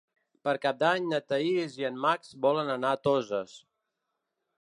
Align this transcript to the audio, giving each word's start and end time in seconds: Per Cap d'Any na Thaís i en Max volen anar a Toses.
Per 0.47 0.53
Cap 0.61 0.77
d'Any 0.83 1.03
na 1.09 1.19
Thaís 1.33 1.75
i 1.81 1.85
en 1.89 1.99
Max 2.05 2.31
volen 2.47 2.73
anar 2.77 2.95
a 2.97 3.01
Toses. 3.09 3.55